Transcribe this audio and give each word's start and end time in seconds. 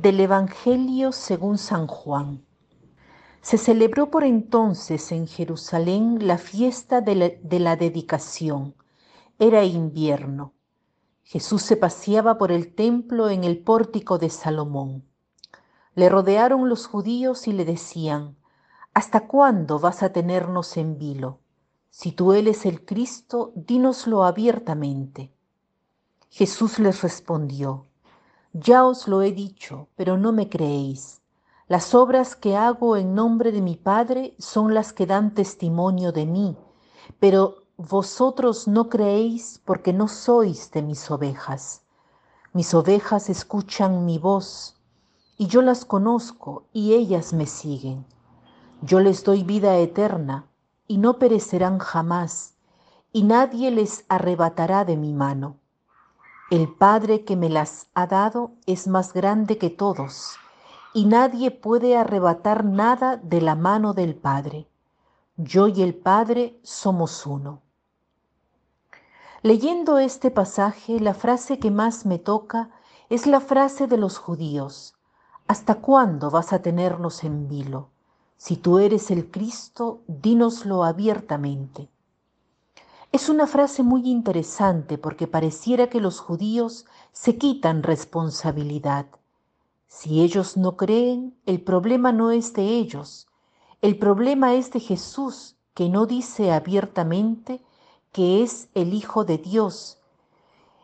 Del 0.00 0.18
Evangelio 0.20 1.12
según 1.12 1.58
San 1.58 1.86
Juan. 1.86 2.42
Se 3.42 3.58
celebró 3.58 4.10
por 4.10 4.24
entonces 4.24 5.12
en 5.12 5.26
Jerusalén 5.26 6.26
la 6.26 6.38
fiesta 6.38 7.02
de 7.02 7.14
la, 7.14 7.28
de 7.42 7.60
la, 7.60 7.76
dedicación. 7.76 8.74
Era 9.38 9.62
invierno. 9.64 10.54
Jesús 11.22 11.60
se 11.60 11.76
paseaba 11.76 12.38
por 12.38 12.50
el 12.50 12.74
templo 12.74 13.28
en 13.28 13.44
el 13.44 13.58
pórtico 13.58 14.16
de 14.16 14.30
Salomón. 14.30 15.04
Le 15.94 16.08
rodearon 16.08 16.70
los 16.70 16.86
judíos 16.86 17.46
y 17.46 17.52
le 17.52 17.66
decían, 17.66 18.38
¿Hasta 18.94 19.26
cuándo 19.26 19.78
vas 19.78 20.02
a 20.02 20.14
tenernos 20.14 20.78
en 20.78 20.96
vilo? 20.96 21.40
Si 21.90 22.12
tú 22.12 22.32
eres 22.32 22.64
el 22.64 22.86
Cristo, 22.86 23.52
dínoslo 23.54 24.24
abiertamente. 24.24 25.30
Jesús 26.30 26.78
les 26.78 27.02
respondió, 27.02 27.89
Ya 28.52 28.84
os 28.84 29.06
lo 29.06 29.22
he 29.22 29.30
dicho, 29.30 29.86
pero 29.94 30.16
no 30.16 30.32
me 30.32 30.48
creéis. 30.48 31.22
Las 31.68 31.94
obras 31.94 32.34
que 32.34 32.56
hago 32.56 32.96
en 32.96 33.14
nombre 33.14 33.52
de 33.52 33.60
mi 33.60 33.76
Padre 33.76 34.34
son 34.40 34.74
las 34.74 34.92
que 34.92 35.06
dan 35.06 35.34
testimonio 35.34 36.10
de 36.10 36.26
mí, 36.26 36.56
pero 37.20 37.62
vosotros 37.76 38.66
no 38.66 38.88
creéis 38.88 39.62
porque 39.64 39.92
no 39.92 40.08
sois 40.08 40.72
de 40.72 40.82
mis 40.82 41.08
ovejas. 41.12 41.82
Mis 42.52 42.74
ovejas 42.74 43.30
escuchan 43.30 44.04
mi 44.04 44.18
voz, 44.18 44.76
y 45.38 45.46
yo 45.46 45.62
las 45.62 45.84
conozco, 45.84 46.64
y 46.72 46.94
ellas 46.94 47.32
me 47.32 47.46
siguen. 47.46 48.04
Yo 48.82 48.98
les 48.98 49.22
doy 49.22 49.44
vida 49.44 49.76
eterna, 49.76 50.50
y 50.88 50.98
no 50.98 51.20
perecerán 51.20 51.78
jamás, 51.78 52.56
y 53.12 53.22
nadie 53.22 53.70
les 53.70 54.04
arrebatará 54.08 54.84
de 54.84 54.96
mi 54.96 55.12
mano. 55.12 55.59
El 56.50 56.66
Padre 56.66 57.24
que 57.24 57.36
me 57.36 57.48
las 57.48 57.86
ha 57.94 58.08
dado 58.08 58.50
es 58.66 58.88
más 58.88 59.12
grande 59.12 59.56
que 59.56 59.70
todos, 59.70 60.34
y 60.92 61.04
nadie 61.04 61.52
puede 61.52 61.96
arrebatar 61.96 62.64
nada 62.64 63.18
de 63.18 63.40
la 63.40 63.54
mano 63.54 63.94
del 63.94 64.16
Padre. 64.16 64.66
Yo 65.36 65.68
y 65.68 65.80
el 65.80 65.94
Padre 65.94 66.58
somos 66.64 67.24
uno. 67.24 67.60
Leyendo 69.42 69.98
este 69.98 70.32
pasaje, 70.32 70.98
la 70.98 71.14
frase 71.14 71.60
que 71.60 71.70
más 71.70 72.04
me 72.04 72.18
toca 72.18 72.70
es 73.10 73.28
la 73.28 73.38
frase 73.38 73.86
de 73.86 73.96
los 73.96 74.18
judíos. 74.18 74.96
¿Hasta 75.46 75.76
cuándo 75.76 76.32
vas 76.32 76.52
a 76.52 76.62
tenernos 76.62 77.22
en 77.22 77.48
vilo? 77.48 77.90
Si 78.36 78.56
tú 78.56 78.80
eres 78.80 79.12
el 79.12 79.30
Cristo, 79.30 80.00
dínoslo 80.08 80.82
abiertamente. 80.82 81.88
Es 83.12 83.28
una 83.28 83.48
frase 83.48 83.82
muy 83.82 84.08
interesante 84.08 84.96
porque 84.96 85.26
pareciera 85.26 85.88
que 85.88 86.00
los 86.00 86.20
judíos 86.20 86.86
se 87.10 87.38
quitan 87.38 87.82
responsabilidad. 87.82 89.06
Si 89.88 90.20
ellos 90.22 90.56
no 90.56 90.76
creen, 90.76 91.36
el 91.44 91.60
problema 91.60 92.12
no 92.12 92.30
es 92.30 92.52
de 92.52 92.62
ellos, 92.78 93.26
el 93.82 93.98
problema 93.98 94.54
es 94.54 94.70
de 94.70 94.78
Jesús, 94.78 95.56
que 95.74 95.88
no 95.88 96.06
dice 96.06 96.52
abiertamente 96.52 97.60
que 98.12 98.44
es 98.44 98.68
el 98.74 98.94
Hijo 98.94 99.24
de 99.24 99.38
Dios. 99.38 99.98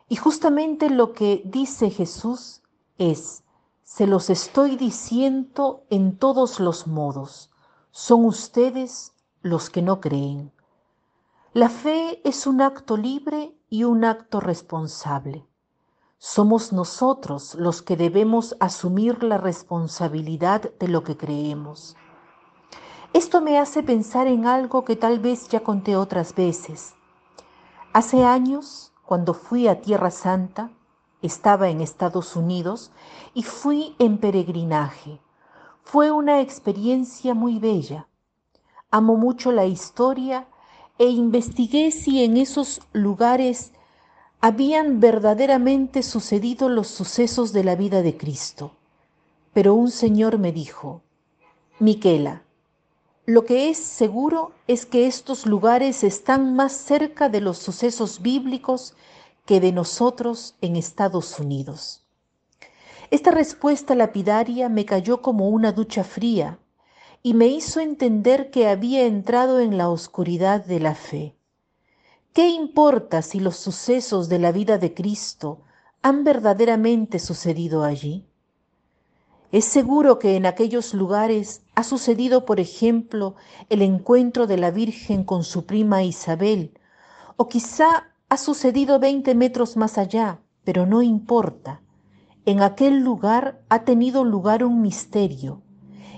Y 0.09 0.17
justamente 0.17 0.91
lo 0.91 1.13
que 1.13 1.43
dice 1.45 1.91
Jesús 1.91 2.63
es, 2.99 3.45
se 3.85 4.09
los 4.09 4.31
estoy 4.31 4.75
diciendo 4.75 5.85
en 5.91 6.17
todos 6.17 6.59
los 6.59 6.89
modos, 6.89 7.51
son 7.93 8.25
ustedes 8.25 9.13
los 9.43 9.71
que 9.71 9.83
no 9.83 10.01
creen. 10.01 10.56
La 11.57 11.71
fe 11.71 12.21
es 12.29 12.47
un 12.47 12.61
acto 12.61 12.99
libre 12.99 13.57
y 13.71 13.85
un 13.85 14.05
acto 14.05 14.41
responsable. 14.41 15.47
Somos 16.19 16.71
nosotros 16.75 17.55
los 17.55 17.81
que 17.81 17.97
debemos 17.97 18.55
asumir 18.61 19.23
la 19.23 19.39
responsabilidad 19.39 20.71
de 20.79 20.89
lo 20.89 21.03
que 21.03 21.17
creemos. 21.17 21.97
Esto 23.15 23.41
me 23.41 23.59
hace 23.59 23.83
pensar 23.83 24.27
en 24.27 24.45
algo 24.45 24.85
que 24.85 24.97
tal 24.97 25.19
vez 25.19 25.49
ya 25.49 25.61
conté 25.61 25.97
otras 25.97 26.35
veces. 26.35 26.95
Hace 27.95 28.23
años, 28.23 28.93
cuando 29.07 29.33
fui 29.33 29.67
a 29.67 29.81
Tierra 29.81 30.11
Santa, 30.11 30.71
estaba 31.23 31.71
en 31.71 31.81
Estados 31.81 32.37
Unidos 32.37 32.93
y 33.33 33.45
fui 33.45 33.97
en 33.99 34.19
peregrinaje. 34.19 35.23
Fue 35.85 36.11
una 36.11 36.43
experiencia 36.43 37.33
muy 37.33 37.59
bella. 37.59 38.09
Amo 38.91 39.17
mucho 39.17 39.53
la 39.53 39.65
historia 39.65 40.49
e 40.99 41.07
investigué 41.07 41.91
si 41.91 42.25
en 42.25 42.37
esos 42.37 42.81
lugares 42.93 43.73
habían 44.41 45.01
verdaderamente 45.01 46.03
sucedido 46.03 46.69
los 46.69 46.89
sucesos 46.89 47.53
de 47.53 47.65
la 47.65 47.77
vida 47.77 48.03
de 48.03 48.17
Cristo. 48.17 48.73
Pero 49.53 49.75
un 49.75 49.91
señor 49.91 50.39
me 50.39 50.53
dijo, 50.53 51.03
Miquela, 51.79 52.43
lo 53.25 53.45
que 53.45 53.71
es 53.71 53.79
seguro 53.79 54.53
es 54.69 54.87
que 54.87 55.07
estos 55.07 55.47
lugares 55.47 56.05
están 56.05 56.55
más 56.55 56.73
cerca 56.73 57.29
de 57.29 57.41
los 57.41 57.59
sucesos 57.59 58.23
bíblicos 58.23 58.95
que 59.45 59.61
de 59.61 59.73
nosotros 59.73 60.55
en 60.61 60.77
Estados 60.77 61.39
Unidos. 61.39 62.05
Esta 63.11 63.31
respuesta 63.31 63.95
lapidaria 63.95 64.69
me 64.69 64.85
cayó 64.85 65.23
como 65.23 65.49
una 65.49 65.73
ducha 65.73 66.05
fría 66.05 66.59
y 67.23 67.35
me 67.35 67.47
hizo 67.47 67.81
entender 67.81 68.51
que 68.51 68.69
había 68.69 69.05
entrado 69.05 69.61
en 69.61 69.77
la 69.77 69.89
oscuridad 69.89 70.65
de 70.65 70.81
la 70.81 70.95
fe. 70.95 71.37
¿Qué 72.33 72.49
importa 72.49 73.23
si 73.23 73.41
los 73.41 73.57
sucesos 73.57 74.29
de 74.29 74.39
la 74.39 74.53
vida 74.53 74.79
de 74.79 74.93
Cristo 74.93 75.63
han 76.03 76.23
verdaderamente 76.23 77.19
sucedido 77.19 77.83
allí? 77.83 78.27
Es 79.53 79.65
seguro 79.65 80.19
que 80.19 80.37
en 80.37 80.45
aquellos 80.45 80.93
lugares 80.93 81.63
ha 81.75 81.83
sucedido, 81.83 82.45
por 82.45 82.61
ejemplo, 82.61 83.37
el 83.71 83.81
encuentro 83.81 84.47
de 84.47 84.59
la 84.59 84.71
Virgen 84.71 85.25
con 85.25 85.45
su 85.45 85.65
prima 85.65 86.03
Isabel, 86.03 86.73
o 87.37 87.49
quizá 87.49 88.09
ha 88.29 88.37
sucedido 88.37 88.99
20 88.99 89.35
metros 89.35 89.77
más 89.77 89.99
allá, 89.99 90.41
pero 90.65 90.85
no 90.85 91.01
importa. 91.01 91.81
En 92.45 92.61
aquel 92.61 92.99
lugar 92.99 93.63
ha 93.69 93.85
tenido 93.85 94.25
lugar 94.25 94.65
un 94.65 94.83
misterio, 94.83 95.63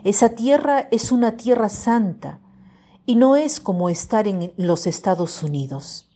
esa 0.04 0.30
tierra 0.30 0.88
es 0.90 1.12
una 1.12 1.36
tierra 1.36 1.68
santa 1.68 2.40
y 3.06 3.16
no 3.16 3.36
es 3.36 3.60
como 3.60 3.88
estar 3.88 4.28
en 4.28 4.52
los 4.56 4.86
Estados 4.86 5.42
Unidos. 5.42 6.06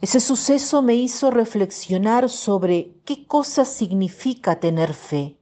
Ese 0.00 0.20
suceso 0.20 0.82
me 0.82 0.94
hizo 0.94 1.30
reflexionar 1.30 2.28
sobre 2.28 2.94
qué 3.04 3.26
cosa 3.26 3.64
significa 3.64 4.60
tener 4.60 4.94
fe. 4.94 5.38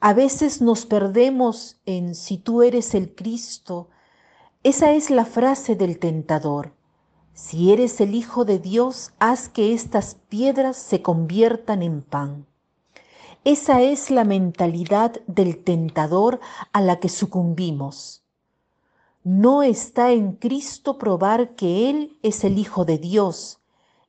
A 0.00 0.14
veces 0.14 0.60
nos 0.60 0.84
perdemos 0.84 1.80
en 1.86 2.14
si 2.14 2.36
tú 2.36 2.62
eres 2.62 2.94
el 2.94 3.14
Cristo. 3.14 3.88
Esa 4.62 4.92
es 4.92 5.10
la 5.10 5.24
frase 5.24 5.76
del 5.76 5.98
tentador. 5.98 6.74
Si 7.34 7.72
eres 7.72 8.00
el 8.00 8.14
Hijo 8.14 8.44
de 8.44 8.58
Dios, 8.58 9.12
haz 9.18 9.48
que 9.48 9.72
estas 9.72 10.16
piedras 10.28 10.76
se 10.76 11.00
conviertan 11.00 11.82
en 11.82 12.02
pan. 12.02 12.46
Esa 13.44 13.82
es 13.82 14.12
la 14.12 14.22
mentalidad 14.22 15.20
del 15.26 15.64
tentador 15.64 16.38
a 16.72 16.80
la 16.80 17.00
que 17.00 17.08
sucumbimos. 17.08 18.22
No 19.24 19.64
está 19.64 20.12
en 20.12 20.34
Cristo 20.34 20.96
probar 20.96 21.56
que 21.56 21.90
Él 21.90 22.16
es 22.22 22.44
el 22.44 22.56
Hijo 22.56 22.84
de 22.84 22.98
Dios, 22.98 23.58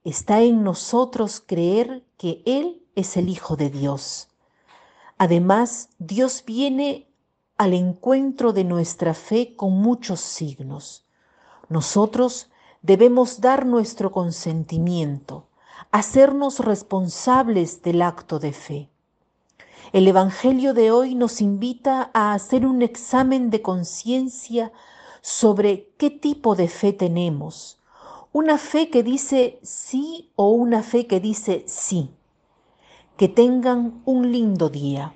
está 0.04 0.42
en 0.42 0.64
nosotros 0.64 1.42
creer 1.44 2.06
que 2.16 2.44
Él 2.46 2.86
es 2.94 3.18
el 3.18 3.28
Hijo 3.28 3.56
de 3.56 3.72
Dios. 3.72 4.28
Además, 5.18 5.90
Dios 5.98 6.44
viene 6.46 7.08
al 7.58 7.74
encuentro 7.74 8.54
de 8.54 8.66
nuestra 8.66 9.16
fe 9.16 9.56
con 9.56 9.74
muchos 9.74 10.20
signos. 10.20 11.08
Nosotros 11.70 12.52
debemos 12.84 13.42
dar 13.42 13.66
nuestro 13.66 14.12
consentimiento, 14.12 15.48
hacernos 15.90 16.60
responsables 16.60 17.82
del 17.82 18.04
acto 18.04 18.38
de 18.38 18.54
fe. 18.54 18.93
El 19.92 20.08
Evangelio 20.08 20.74
de 20.74 20.92
hoy 20.92 21.14
nos 21.14 21.42
invita 21.42 22.10
a 22.14 22.34
hacer 22.34 22.66
un 22.66 22.82
examen 22.82 23.50
de 23.50 23.62
conciencia 23.62 24.72
sobre 25.22 25.90
qué 25.98 26.10
tipo 26.10 26.56
de 26.56 26.68
fe 26.68 26.94
tenemos. 26.94 27.80
Una 28.32 28.58
fe 28.58 28.90
que 28.90 29.04
dice 29.04 29.60
sí 29.62 30.32
o 30.36 30.50
una 30.50 30.82
fe 30.82 31.06
que 31.06 31.20
dice 31.20 31.64
sí. 31.68 32.10
Que 33.18 33.28
tengan 33.28 34.02
un 34.06 34.32
lindo 34.32 34.70
día. 34.70 35.14